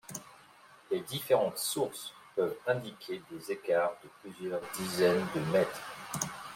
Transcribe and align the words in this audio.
Les 0.89 1.01
différentes 1.01 1.59
sources 1.59 2.11
peuvent 2.35 2.57
indiquer 2.65 3.21
des 3.29 3.51
écarts 3.51 3.93
de 4.03 4.09
plusieurs 4.23 4.59
dizaines 4.75 5.27
de 5.35 5.41
mètres. 5.51 5.79